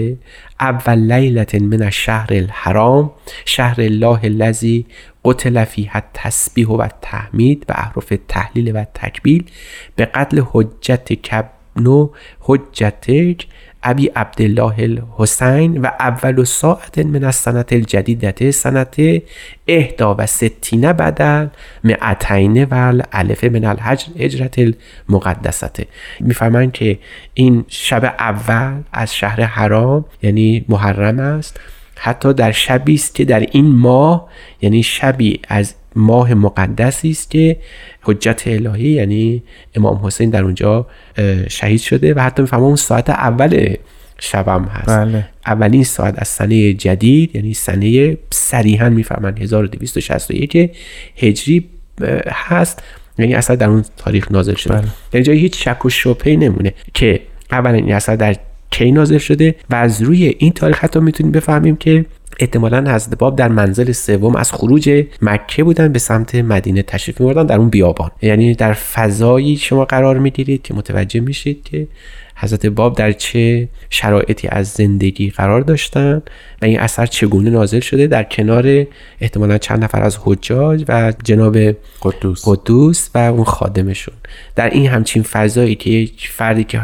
اول 0.59 1.13
لیلت 1.13 1.55
من 1.55 1.81
الشهر 1.81 2.27
الحرام 2.31 3.11
شهر 3.45 3.81
الله 3.81 4.19
الذی 4.23 4.85
قتل 5.25 5.63
فیها 5.63 5.99
التسبیح 5.99 6.67
و 6.67 6.87
تحمید 7.01 7.65
و 7.69 7.73
احرف 7.75 8.13
تحلیل 8.27 8.71
و 8.75 8.85
تکبیل 8.93 9.43
به 9.95 10.05
قتل 10.05 10.41
حجت 10.51 11.13
کبنو 11.13 12.09
حجتک 12.39 13.47
ابی 13.89 14.07
عبدالله 14.07 14.73
الحسین 14.79 15.81
و 15.81 15.85
اول 15.99 16.43
ساعت 16.43 16.97
من 16.97 17.23
از 17.23 17.35
سنت 17.35 17.73
الجدیدت 17.73 18.51
سنت 18.51 18.95
اهدا 19.67 20.15
و 20.15 20.25
ستینه 20.25 20.93
بدل 20.93 21.47
معتین 21.83 22.63
و 22.63 23.01
الف 23.11 23.43
من 23.43 23.65
الحجر 23.65 24.07
اجرت 24.15 24.55
المقدسته 25.09 25.85
میفرمایند 26.19 26.71
که 26.71 26.99
این 27.33 27.65
شب 27.67 28.15
اول 28.19 28.81
از 28.93 29.15
شهر 29.15 29.41
حرام 29.41 30.05
یعنی 30.21 30.65
محرم 30.69 31.19
است. 31.19 31.59
حتی 31.99 32.33
در 32.33 32.51
شبی 32.51 32.93
است 32.93 33.15
که 33.15 33.25
در 33.25 33.39
این 33.39 33.65
ماه 33.65 34.29
یعنی 34.61 34.83
شبی 34.83 35.39
از 35.47 35.73
ماه 35.95 36.33
مقدسی 36.33 37.11
است 37.11 37.31
که 37.31 37.57
حجت 38.01 38.43
الهی 38.45 38.89
یعنی 38.89 39.43
امام 39.75 40.05
حسین 40.05 40.29
در 40.29 40.43
اونجا 40.43 40.87
شهید 41.49 41.81
شده 41.81 42.13
و 42.13 42.19
حتی 42.19 42.41
می‌فهمم 42.41 42.63
اون 42.63 42.75
ساعت 42.75 43.09
اول 43.09 43.75
شبم 44.19 44.63
هست 44.63 44.89
بله. 44.89 45.29
اولین 45.45 45.83
ساعت 45.83 46.13
از 46.17 46.27
سنه 46.27 46.73
جدید 46.73 47.35
یعنی 47.35 47.53
سنه 47.53 48.17
صریحا 48.31 48.89
می‌فهمن 48.89 49.37
1261 49.37 50.71
هجری 51.17 51.69
هست 52.27 52.83
یعنی 53.17 53.35
اصلا 53.35 53.55
در 53.55 53.69
اون 53.69 53.85
تاریخ 53.97 54.31
نازل 54.31 54.55
شده 54.55 54.73
بله. 54.73 54.87
یعنی 55.13 55.25
جای 55.25 55.37
هیچ 55.37 55.63
شک 55.63 55.85
و 55.85 55.89
شبهه 55.89 56.35
نمونه 56.35 56.73
که 56.93 57.19
اولا 57.51 57.73
این 57.73 57.93
اصلا 57.93 58.15
در 58.15 58.35
کی 58.71 58.91
نازل 58.91 59.17
شده 59.17 59.55
و 59.69 59.75
از 59.75 60.01
روی 60.01 60.35
این 60.39 60.51
تاریخ 60.51 60.83
حتی 60.83 60.99
می‌تونیم 60.99 61.31
بفهمیم 61.31 61.75
که 61.75 62.05
احتمالا 62.39 62.93
حضرت 62.93 63.17
باب 63.17 63.35
در 63.35 63.47
منزل 63.47 63.91
سوم 63.91 64.35
از 64.35 64.51
خروج 64.51 65.05
مکه 65.21 65.63
بودن 65.63 65.91
به 65.91 65.99
سمت 65.99 66.35
مدینه 66.35 66.81
تشریف 66.81 67.21
میبردن 67.21 67.45
در 67.45 67.57
اون 67.57 67.69
بیابان. 67.69 68.11
یعنی 68.21 68.53
در 68.53 68.73
فضایی 68.73 69.57
شما 69.57 69.85
قرار 69.85 70.19
می‌گیرید 70.19 70.61
که 70.61 70.73
متوجه 70.73 71.19
میشید 71.19 71.63
که 71.63 71.87
حضرت 72.39 72.65
باب 72.65 72.95
در 72.95 73.11
چه 73.11 73.67
شرایطی 73.89 74.47
از 74.47 74.67
زندگی 74.67 75.29
قرار 75.29 75.61
داشتن 75.61 76.21
و 76.61 76.65
این 76.65 76.79
اثر 76.79 77.05
چگونه 77.05 77.49
نازل 77.49 77.79
شده 77.79 78.07
در 78.07 78.23
کنار 78.23 78.85
احتمالا 79.21 79.57
چند 79.57 79.83
نفر 79.83 80.03
از 80.03 80.17
حجاج 80.23 80.85
و 80.87 81.13
جناب 81.23 81.57
قدوس, 82.01 82.43
قدوس 82.45 83.09
و 83.15 83.17
اون 83.17 83.43
خادمشون. 83.43 84.13
در 84.55 84.69
این 84.69 84.87
همچین 84.87 85.23
فضایی 85.23 85.75
که 85.75 85.89
یک 85.89 86.29
فردی 86.31 86.63
که 86.63 86.79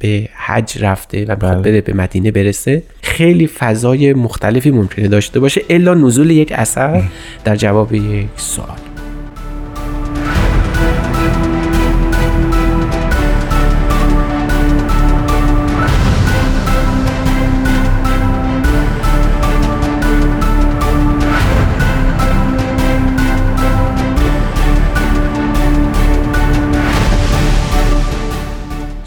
به 0.00 0.28
حج 0.34 0.78
رفته 0.84 1.24
و 1.24 1.36
بله. 1.36 1.62
بره 1.62 1.80
به 1.80 1.92
مدینه 1.92 2.30
برسه 2.30 2.82
خیلی 3.02 3.46
فضای 3.46 4.14
مختلفی 4.14 4.70
ممکنه 4.70 5.08
داشته 5.08 5.40
باشه 5.40 5.62
الا 5.70 5.94
نزول 5.94 6.30
یک 6.30 6.52
اثر 6.52 7.02
در 7.44 7.56
جواب 7.56 7.94
یک 7.94 8.26
سوال 8.36 8.89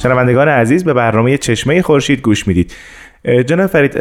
شنوندگان 0.03 0.47
عزیز 0.47 0.83
به 0.83 0.93
برنامه 0.93 1.37
چشمه 1.37 1.81
خورشید 1.81 2.21
گوش 2.21 2.47
می‌دید. 2.47 2.73
جناب 3.45 3.67
فرید 3.67 3.99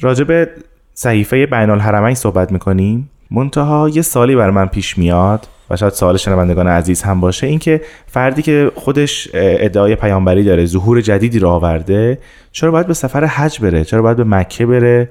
راجع 0.00 0.24
به 0.24 0.48
صحیفه 0.94 1.46
بین 1.46 1.70
الحرمین 1.70 2.14
صحبت 2.14 2.52
می‌کنیم. 2.52 3.10
منتها 3.30 3.88
یه 3.88 4.02
سالی 4.02 4.36
بر 4.36 4.50
من 4.50 4.66
پیش 4.66 4.98
میاد 4.98 5.46
و 5.70 5.76
شاید 5.76 5.92
سوال 5.92 6.16
شنوندگان 6.16 6.68
عزیز 6.68 7.02
هم 7.02 7.20
باشه. 7.20 7.46
اینکه 7.46 7.80
فردی 8.06 8.42
که 8.42 8.70
خودش 8.74 9.28
ادعای 9.34 9.96
پیامبری 9.96 10.44
داره 10.44 10.64
ظهور 10.64 11.00
جدیدی 11.00 11.38
را 11.38 11.50
آورده 11.50 12.18
چرا 12.52 12.70
باید 12.70 12.86
به 12.86 12.94
سفر 12.94 13.24
حج 13.24 13.60
بره؟ 13.60 13.84
چرا 13.84 14.02
باید 14.02 14.16
به 14.16 14.24
مکه 14.24 14.66
بره 14.66 15.10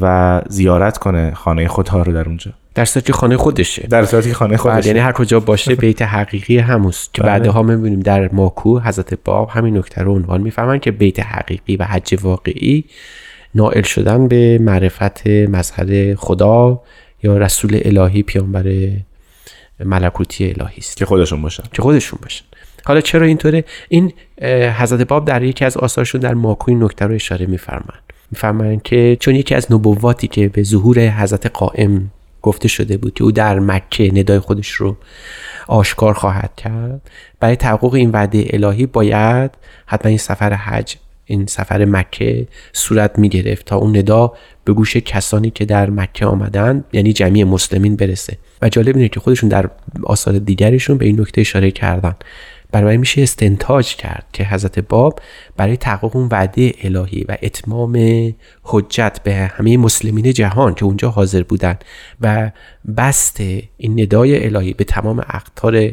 و 0.00 0.40
زیارت 0.48 0.98
کنه 0.98 1.34
خانه 1.34 1.68
خدا 1.68 2.02
رو 2.02 2.12
در 2.12 2.24
اونجا؟ 2.24 2.50
در 2.78 2.84
صورتی 2.84 3.06
که 3.06 3.12
خانه 3.12 3.36
خودشه. 3.36 3.86
در 3.86 4.04
صورتی 4.04 4.28
که 4.28 4.34
خانه 4.34 4.56
خودشه. 4.56 4.86
یعنی 4.86 4.98
هر 4.98 5.12
کجا 5.12 5.40
باشه 5.40 5.74
بیت 5.84 6.02
حقیقی 6.02 6.58
هموست. 6.58 7.14
که 7.14 7.22
بله. 7.22 7.30
بعدها 7.30 7.62
می‌بینیم 7.62 8.00
در 8.00 8.28
ماکو 8.32 8.78
حضرت 8.78 9.14
باب 9.24 9.48
همین 9.48 9.78
نکته 9.78 10.02
رو 10.02 10.14
عنوان 10.14 10.40
می‌فهمن 10.40 10.78
که 10.78 10.90
بیت 10.90 11.20
حقیقی 11.20 11.76
و 11.76 11.84
حج 11.84 12.16
واقعی 12.22 12.84
نائل 13.54 13.82
شدن 13.82 14.28
به 14.28 14.58
معرفت 14.58 15.26
مظهر 15.26 16.14
خدا 16.14 16.80
یا 17.22 17.38
رسول 17.38 17.80
الهی 17.84 18.22
پیامبر 18.22 18.90
ملکوتی 19.84 20.44
الهی 20.44 20.78
است. 20.78 20.96
که 20.96 21.06
خودشون 21.06 21.42
باشن. 21.42 21.64
که 21.72 21.82
خودشون 21.82 22.18
باشن. 22.22 22.44
حالا 22.84 23.00
چرا 23.00 23.26
اینطوره؟ 23.26 23.64
این 23.88 24.12
حضرت 24.78 25.08
باب 25.08 25.24
در 25.24 25.42
یکی 25.42 25.64
از 25.64 25.76
آثارشون 25.76 26.20
در 26.20 26.34
ماکو 26.34 26.70
این 26.70 26.84
نکته 26.84 27.06
رو 27.06 27.14
اشاره 27.14 27.46
میفرمایند 27.46 28.02
میفرمایند 28.30 28.82
که 28.82 29.16
چون 29.20 29.34
یکی 29.34 29.54
از 29.54 29.72
نبوواتی 29.72 30.28
که 30.28 30.48
به 30.48 30.62
ظهور 30.62 31.08
حضرت 31.08 31.46
قائم 31.46 32.10
گفته 32.42 32.68
شده 32.68 32.96
بود 32.96 33.14
که 33.14 33.24
او 33.24 33.32
در 33.32 33.58
مکه 33.58 34.10
ندای 34.14 34.38
خودش 34.38 34.68
رو 34.70 34.96
آشکار 35.68 36.14
خواهد 36.14 36.56
کرد. 36.56 37.00
برای 37.40 37.56
تحقق 37.56 37.94
این 37.94 38.10
وعده 38.10 38.46
الهی 38.50 38.86
باید 38.86 39.50
حتما 39.86 40.08
این 40.08 40.18
سفر 40.18 40.52
حج 40.54 40.96
این 41.24 41.46
سفر 41.46 41.84
مکه 41.84 42.46
صورت 42.72 43.18
می 43.18 43.28
گرفت 43.28 43.66
تا 43.66 43.76
اون 43.76 43.96
ندا 43.96 44.32
به 44.64 44.72
گوش 44.72 44.96
کسانی 44.96 45.50
که 45.50 45.64
در 45.64 45.90
مکه 45.90 46.26
آمدن 46.26 46.84
یعنی 46.92 47.12
جمعی 47.12 47.44
مسلمین 47.44 47.96
برسه. 47.96 48.38
و 48.62 48.68
جالب 48.68 48.96
اینه 48.96 49.08
که 49.08 49.20
خودشون 49.20 49.48
در 49.48 49.70
آثار 50.02 50.38
دیگرشون 50.38 50.98
به 50.98 51.06
این 51.06 51.20
نکته 51.20 51.40
اشاره 51.40 51.70
کردن. 51.70 52.14
برای 52.72 52.96
میشه 52.96 53.22
استنتاج 53.22 53.96
کرد 53.96 54.24
که 54.32 54.44
حضرت 54.44 54.78
باب 54.78 55.20
برای 55.56 55.76
تحقق 55.76 56.16
اون 56.16 56.28
وعده 56.30 56.72
الهی 56.82 57.24
و 57.28 57.36
اتمام 57.42 57.98
حجت 58.62 59.20
به 59.24 59.34
همه 59.34 59.76
مسلمین 59.76 60.32
جهان 60.32 60.74
که 60.74 60.84
اونجا 60.84 61.10
حاضر 61.10 61.42
بودن 61.42 61.76
و 62.20 62.50
بست 62.96 63.40
این 63.76 64.00
ندای 64.00 64.46
الهی 64.46 64.74
به 64.74 64.84
تمام 64.84 65.18
اقطار 65.18 65.90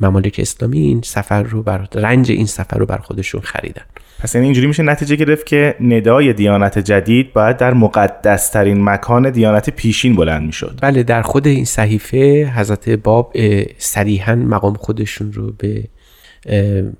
ممالک 0.00 0.36
اسلامی 0.38 0.78
این 0.78 1.00
سفر 1.04 1.42
رو 1.42 1.62
بر 1.62 1.88
رنج 1.94 2.30
این 2.30 2.46
سفر 2.46 2.78
رو 2.78 2.86
بر 2.86 2.98
خودشون 2.98 3.40
خریدن. 3.40 3.82
پس 4.18 4.34
یعنی 4.34 4.46
اینجوری 4.46 4.66
میشه 4.66 4.82
نتیجه 4.82 5.16
گرفت 5.16 5.46
که 5.46 5.74
ندای 5.80 6.32
دیانت 6.32 6.78
جدید 6.78 7.32
باید 7.32 7.56
در 7.56 7.74
مقدسترین 7.74 8.84
مکان 8.84 9.30
دیانت 9.30 9.70
پیشین 9.70 10.16
بلند 10.16 10.42
می‌شد. 10.46 10.78
بله 10.82 11.02
در 11.02 11.22
خود 11.22 11.46
این 11.46 11.64
صحیفه 11.64 12.52
حضرت 12.56 12.88
باب 12.88 13.36
صریحا 13.78 14.34
مقام 14.34 14.74
خودشون 14.74 15.32
رو 15.32 15.52
به 15.58 15.84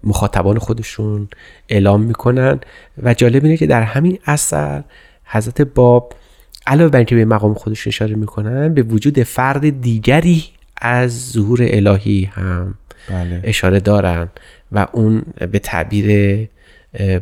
مخاطبان 0.05 0.59
خودشون 0.59 1.29
اعلام 1.69 2.01
می‌کنن 2.01 2.61
و 3.03 3.15
جالب 3.15 3.45
اینه 3.45 3.57
که 3.57 3.67
در 3.67 3.83
همین 3.83 4.19
اثر 4.27 4.85
حضرت 5.25 5.61
باب 5.61 6.13
علاوه 6.67 6.91
بر 6.91 6.99
اینکه 6.99 7.15
به 7.15 7.25
مقام 7.25 7.55
خودشون 7.55 7.91
اشاره 7.91 8.15
می‌کنن 8.15 8.75
به 8.75 8.83
وجود 8.83 9.23
فرد 9.23 9.81
دیگری 9.81 10.45
از 10.77 11.31
ظهور 11.33 11.59
الهی 11.63 12.25
هم 12.25 12.75
بله. 13.11 13.41
اشاره 13.45 13.81
دارن 13.81 14.29
و 14.73 14.87
اون 14.93 15.23
به 15.53 15.59
تعبیر 15.59 16.49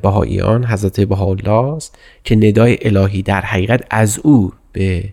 بهاییان 0.02 0.64
حضرت 0.64 1.00
بهاءالله 1.00 1.74
است 1.76 1.98
که 2.24 2.36
ندای 2.36 2.78
الهی 2.82 3.22
در 3.22 3.40
حقیقت 3.40 3.84
از 3.90 4.18
او 4.18 4.52
به 4.72 5.04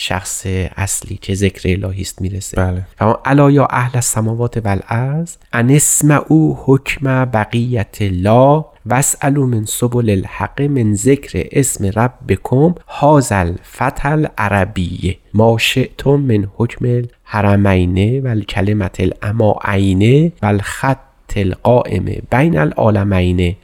شخص 0.00 0.46
اصلی 0.76 1.18
که 1.22 1.34
ذکر 1.34 1.68
الهی 1.68 2.02
است 2.02 2.22
می‌رسه. 2.22 2.56
بله. 2.56 2.86
فما 2.98 3.20
الا 3.24 3.50
یا 3.50 3.66
اهل 3.70 3.90
السماوات 3.94 4.56
و 4.56 4.68
الارض 4.68 5.36
ان 5.52 5.80
او 6.28 6.58
حکم 6.64 7.24
بقیت 7.24 7.96
الله 8.00 8.64
واسالو 8.86 9.46
من 9.46 9.64
سبل 9.64 10.10
الحق 10.10 10.62
من 10.62 10.94
ذکر 10.94 11.48
اسم 11.52 11.84
ربکم 11.84 12.74
هازل 12.88 13.54
فتل 13.62 14.26
عربیه 14.38 15.16
ما 15.34 15.58
شئتم 15.58 16.16
من 16.16 16.48
حکم 16.56 16.84
الحرمین 16.84 18.26
و 18.26 18.28
الکلمت 18.28 19.00
الاماعین 19.00 20.32
و 20.42 20.46
الخط 20.46 20.98
القائم 21.36 22.04
بین 22.30 22.58
العالمین 22.58 23.56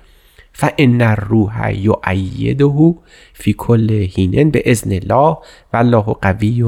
فان 0.57 1.03
الروح 1.03 1.73
یعیده 1.73 2.95
فی 3.33 3.55
کل 3.59 3.91
هینن 3.91 4.51
به 4.51 4.63
اذن 4.65 4.93
الله 4.93 5.37
و 5.73 5.77
الله 5.77 6.03
قوی 6.03 6.65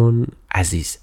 عزیز. 0.54 0.98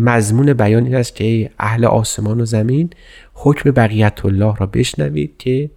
مضمون 0.00 0.52
بیان 0.52 0.84
این 0.84 0.94
است 0.94 1.16
که 1.16 1.50
اهل 1.58 1.84
آسمان 1.84 2.40
و 2.40 2.44
زمین 2.44 2.90
حکم 3.34 3.70
بقیت 3.70 4.24
الله 4.24 4.56
را 4.56 4.66
بشنوید 4.66 5.34
که 5.38 5.70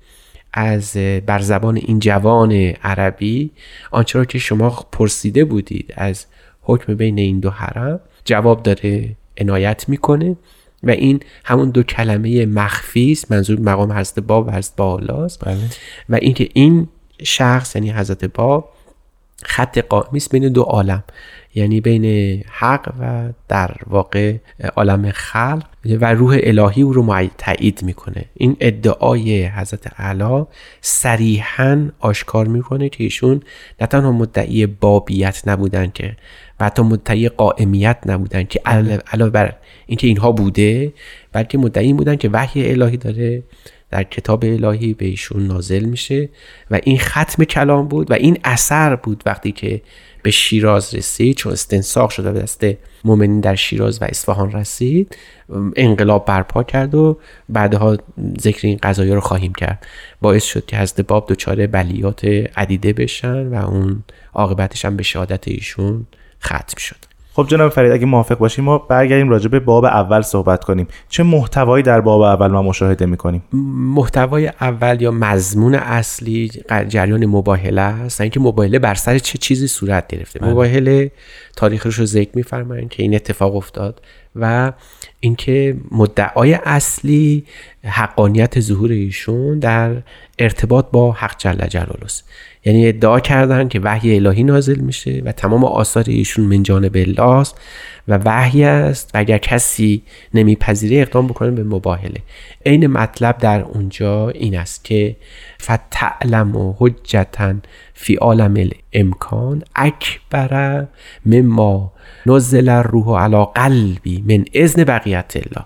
از 0.53 0.97
بر 1.25 1.39
زبان 1.39 1.75
این 1.77 1.99
جوان 1.99 2.51
عربی 2.83 3.51
آنچه 3.91 4.19
را 4.19 4.25
که 4.25 4.39
شما 4.39 4.69
پرسیده 4.91 5.45
بودید 5.45 5.93
از 5.97 6.25
حکم 6.61 6.95
بین 6.95 7.17
این 7.19 7.39
دو 7.39 7.49
حرم 7.49 7.99
جواب 8.25 8.63
داره 8.63 9.15
عنایت 9.37 9.89
می‌کنه. 9.89 10.35
و 10.83 10.89
این 10.89 11.19
همون 11.45 11.69
دو 11.69 11.83
کلمه 11.83 12.45
مخفی 12.45 13.11
است 13.11 13.31
منظور 13.31 13.59
مقام 13.59 13.91
حضرت 13.91 14.19
باب 14.19 14.47
و 14.47 14.51
حضرت 14.51 14.75
بالاست 14.75 15.45
بله. 15.45 15.57
و 16.09 16.15
اینکه 16.15 16.49
این 16.53 16.87
شخص 17.23 17.75
یعنی 17.75 17.91
حضرت 17.91 18.25
باب 18.25 18.69
خط 19.45 19.77
قائمی 19.77 20.17
است 20.17 20.31
بین 20.31 20.49
دو 20.49 20.61
عالم. 20.61 21.03
یعنی 21.55 21.81
بین 21.81 22.05
حق 22.47 22.93
و 22.99 23.29
در 23.47 23.71
واقع 23.87 24.35
عالم 24.75 25.11
خلق 25.11 25.63
و 26.01 26.13
روح 26.13 26.39
الهی 26.43 26.81
او 26.81 26.93
رو 26.93 27.27
تایید 27.37 27.83
می‌کنه. 27.83 28.25
این 28.33 28.57
ادعای 28.59 29.45
حضرت 29.45 29.91
اعلی 29.97 30.45
صریحا 30.81 31.89
آشکار 31.99 32.47
می‌کنه 32.47 32.89
که 32.89 33.03
ایشون 33.03 33.41
نه 33.81 33.87
تنها 33.87 34.11
مدعی 34.11 34.65
بابیت 34.65 35.41
نبودن 35.47 35.91
که 35.93 36.15
و 36.59 36.65
حتی 36.65 36.81
مدعی 36.81 37.29
قائمیت 37.29 37.97
نبودن 38.05 38.43
که 38.43 38.61
علاوه 39.11 39.29
بر 39.29 39.55
اینکه 39.85 40.07
اینها 40.07 40.31
بوده 40.31 40.93
بلکه 41.31 41.57
مدعی 41.57 41.93
بودن 41.93 42.15
که 42.15 42.29
وحی 42.29 42.71
الهی 42.71 42.97
داره 42.97 43.43
در 43.93 44.03
کتاب 44.03 44.45
الهی 44.45 44.93
به 44.93 45.05
ایشون 45.05 45.47
نازل 45.47 45.85
میشه 45.85 46.29
و 46.71 46.79
این 46.83 46.99
ختم 46.99 47.43
کلام 47.43 47.87
بود 47.87 48.11
و 48.11 48.13
این 48.13 48.37
اثر 48.43 48.95
بود 48.95 49.23
وقتی 49.25 49.51
که 49.51 49.81
به 50.23 50.31
شیراز 50.31 50.95
رسید 50.95 51.35
چون 51.35 51.51
استنساخ 51.51 52.11
شده 52.11 52.31
به 52.31 52.39
دست 52.39 52.65
مؤمنین 53.03 53.39
در 53.39 53.55
شیراز 53.55 54.01
و 54.01 54.05
اصفهان 54.05 54.51
رسید 54.51 55.17
انقلاب 55.75 56.25
برپا 56.25 56.63
کرد 56.63 56.95
و 56.95 57.17
بعدها 57.49 57.97
ذکر 58.41 58.67
این 58.67 58.79
قضایی 58.83 59.11
رو 59.11 59.19
خواهیم 59.19 59.53
کرد. 59.53 59.85
باعث 60.21 60.43
شد 60.43 60.65
که 60.65 60.77
حضرت 60.77 61.01
باب 61.01 61.25
دچار 61.29 61.67
بلیات 61.67 62.25
عدیده 62.57 62.93
بشن 62.93 63.47
و 63.47 63.69
اون 63.69 64.03
عاقبتش 64.33 64.85
هم 64.85 64.97
به 64.97 65.03
شهادت 65.03 65.47
ایشون 65.47 66.07
ختم 66.43 66.77
شد. 66.77 67.12
خب 67.35 67.45
جناب 67.47 67.71
فرید 67.71 67.91
اگه 67.91 68.05
موافق 68.05 68.37
باشیم 68.37 68.65
ما 68.65 68.77
برگردیم 68.77 69.29
راجع 69.29 69.47
به 69.47 69.59
باب 69.59 69.85
اول 69.85 70.21
صحبت 70.21 70.63
کنیم. 70.63 70.87
چه 71.09 71.23
محتوایی 71.23 71.83
در 71.83 72.01
باب 72.01 72.21
اول 72.21 72.47
ما 72.47 72.61
مشاهده 72.61 73.05
می‌کنیم؟ 73.05 73.43
محتوای 73.93 74.47
اول 74.47 75.01
یا 75.01 75.11
مضمون 75.11 75.75
اصلی 75.75 76.51
جریان 76.87 77.25
مباهله 77.25 77.81
است؟ 77.81 78.21
اینکه 78.21 78.39
مباهله 78.39 78.79
بر 78.79 78.95
سر 78.95 79.19
چه 79.19 79.37
چیزی 79.37 79.67
صورت 79.67 80.07
گرفته؟ 80.07 80.39
بله. 80.39 80.51
مباهله 80.51 81.11
تاریخش 81.55 81.99
رو 81.99 82.05
ذکر 82.05 82.29
میفرمایند 82.33 82.89
که 82.89 83.03
این 83.03 83.15
اتفاق 83.15 83.55
افتاد 83.55 84.01
و 84.35 84.71
اینکه 85.19 85.77
مدعای 85.91 86.53
اصلی 86.53 87.45
حقانیت 87.85 88.59
ظهور 88.59 88.91
ایشون 88.91 89.59
در 89.59 89.95
ارتباط 90.39 90.85
با 90.91 91.11
حق 91.11 91.37
جل 91.37 91.67
جلاله 91.67 92.07
یعنی 92.65 92.87
ادعا 92.87 93.19
کردن 93.19 93.67
که 93.67 93.79
وحی 93.79 94.15
الهی 94.15 94.43
نازل 94.43 94.79
میشه 94.79 95.21
و 95.25 95.31
تمام 95.31 95.63
آثار 95.63 96.03
ایشون 96.07 96.45
من 96.45 96.63
جانب 96.63 96.95
الله 96.95 97.21
است 97.21 97.61
و 98.07 98.19
وحی 98.25 98.63
است 98.63 99.11
و 99.13 99.17
اگر 99.17 99.37
کسی 99.37 100.03
نمیپذیره 100.33 101.01
اقدام 101.01 101.27
بکنه 101.27 101.51
به 101.51 101.63
مباهله. 101.63 102.21
عین 102.65 102.87
مطلب 102.87 103.37
در 103.37 103.61
اونجا 103.61 104.29
این 104.29 104.57
است 104.57 104.83
که 104.83 105.15
فتعلم 105.61 106.55
و 106.55 106.75
حجتا 106.77 107.53
فی 107.93 108.15
عالم 108.15 108.69
الامکان 108.93 109.63
اکبر 109.75 110.87
مما 111.25 111.93
نزل 112.25 112.69
الروح 112.69 113.21
علی 113.21 113.45
قلبی 113.55 114.23
من 114.27 114.45
اذن 114.53 114.83
بقیت 114.83 115.33
الله. 115.35 115.65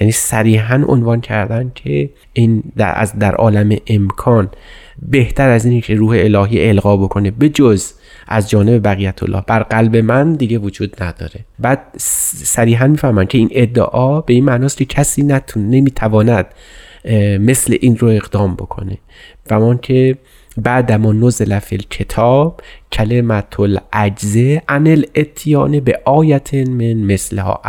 یعنی 0.00 0.12
صریحا 0.12 0.84
عنوان 0.88 1.20
کردن 1.20 1.72
که 1.74 2.10
این 2.32 2.62
در 2.76 2.92
از 2.96 3.18
در 3.18 3.34
عالم 3.34 3.76
امکان 3.86 4.50
بهتر 5.02 5.48
از 5.48 5.64
اینی 5.64 5.80
که 5.80 5.94
روح 5.94 6.16
الهی 6.20 6.68
القا 6.68 6.96
بکنه 6.96 7.30
به 7.30 7.48
جز 7.48 7.92
از 8.28 8.50
جانب 8.50 8.88
بقیت 8.88 9.22
الله. 9.22 9.42
بر 9.46 9.62
قلب 9.62 9.96
من 9.96 10.34
دیگه 10.34 10.58
وجود 10.58 11.02
نداره. 11.02 11.44
بعد 11.58 11.82
صریحا 12.44 12.86
می‌فهمن 12.86 13.26
که 13.26 13.38
این 13.38 13.48
ادعا 13.52 14.20
به 14.20 14.34
این 14.34 14.44
معناست 14.44 14.76
که 14.76 14.84
کسی 14.84 15.22
نتون 15.22 15.70
نمی‌تواند 15.70 16.46
مثل 17.40 17.76
این 17.80 17.96
رو 17.98 18.08
اقدام 18.08 18.54
بکنه. 18.54 18.98
و 19.50 19.74
که 19.74 20.16
بعد 20.56 20.92
ما 20.92 21.12
نزل 21.12 21.58
فی 21.58 21.76
الکتاب 21.76 22.60
کلمت 22.92 23.60
العجزه 23.60 24.62
عن 24.68 24.86
الاتیان 24.86 25.80
به 25.80 26.00
آیت 26.04 26.54
من 26.54 26.94
مثلها 26.94 27.60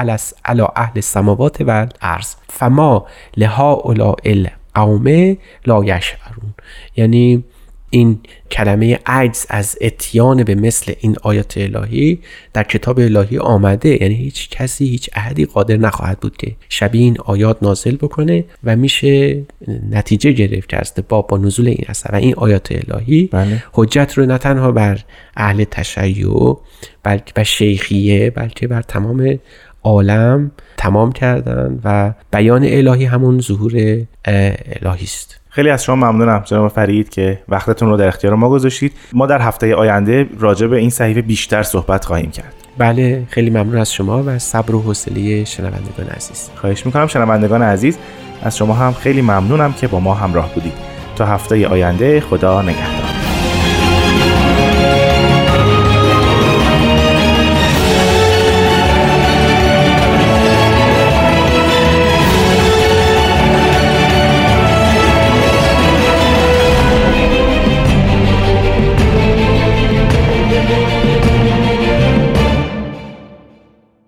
علا 0.45 0.67
اهل 0.75 0.93
السماوات 0.95 1.61
و 1.61 1.69
الارض. 1.69 2.35
فما 2.49 3.05
لها 3.37 3.73
اولا 3.73 4.15
القوم 4.25 5.37
لا 5.65 5.83
یشعرون. 5.83 6.53
یعنی 6.97 7.43
این 7.89 8.19
کلمه 8.51 8.99
عجز 9.05 9.45
از 9.49 9.77
اتیان 9.81 10.43
به 10.43 10.55
مثل 10.55 10.93
این 10.99 11.15
آیات 11.21 11.57
الهی 11.57 12.19
در 12.53 12.63
کتاب 12.63 12.99
الهی 12.99 13.37
آمده 13.37 14.01
یعنی 14.01 14.15
هیچ 14.15 14.49
کسی 14.49 14.85
هیچ 14.85 15.09
احدی 15.13 15.45
قادر 15.45 15.77
نخواهد 15.77 16.19
بود 16.19 16.37
که 16.37 16.55
شبیه 16.69 17.01
این 17.01 17.17
آیات 17.19 17.63
نازل 17.63 17.95
بکنه 17.95 18.45
و 18.63 18.75
میشه 18.75 19.43
نتیجه 19.91 20.31
گرفت 20.31 20.69
که 20.69 20.77
از 20.77 20.93
باب 21.09 21.27
با 21.27 21.37
نزول 21.37 21.67
این 21.67 21.85
اثر 21.87 22.09
و 22.13 22.15
این 22.15 22.33
آیات 22.35 22.67
الهی 22.71 23.29
بله. 23.31 23.63
حجت 23.73 24.13
رو 24.17 24.25
نه 24.25 24.37
تنها 24.37 24.71
بر 24.71 24.99
اهل 25.37 25.63
تشیع 25.63 26.57
بلکه 27.03 27.33
بر 27.35 27.43
شیخیه 27.43 28.29
بلکه 28.29 28.67
بر 28.67 28.81
تمام 28.81 29.39
عالم 29.83 30.51
تمام 30.77 31.11
کردن 31.11 31.79
و 31.83 32.13
بیان 32.31 32.63
الهی 32.65 33.05
همون 33.05 33.41
ظهور 33.41 33.73
الهی 34.25 35.03
است 35.03 35.39
خیلی 35.57 35.69
از 35.69 35.83
شما 35.83 35.95
ممنونم 35.95 36.41
جناب 36.45 36.67
فرید 36.67 37.09
که 37.09 37.39
وقتتون 37.49 37.89
رو 37.89 37.97
در 37.97 38.07
اختیار 38.07 38.35
ما 38.35 38.49
گذاشتید. 38.49 38.93
ما 39.13 39.25
در 39.25 39.41
هفته 39.41 39.75
آینده 39.75 40.29
راجع 40.39 40.67
به 40.67 40.77
این 40.77 40.89
صحیفه 40.89 41.21
بیشتر 41.21 41.63
صحبت 41.63 42.05
خواهیم 42.05 42.31
کرد. 42.31 42.53
بله 42.77 43.23
خیلی 43.29 43.49
ممنون 43.49 43.77
از 43.77 43.93
شما 43.93 44.23
و 44.25 44.39
صبر 44.39 44.75
و 44.75 44.81
حوصله 44.81 45.43
شنوندگان 45.43 46.07
عزیز. 46.15 46.49
خواهش 46.55 46.85
می‌کنم 46.85 47.07
شنوندگان 47.07 47.61
عزیز 47.61 47.97
از 48.43 48.57
شما 48.57 48.73
هم 48.73 48.93
خیلی 48.93 49.21
ممنونم 49.21 49.73
که 49.73 49.87
با 49.87 49.99
ما 49.99 50.13
همراه 50.13 50.53
بودید. 50.53 50.73
تا 51.15 51.25
هفته 51.25 51.67
آینده 51.67 52.19
خدا 52.19 52.61
نگهدار. 52.61 53.06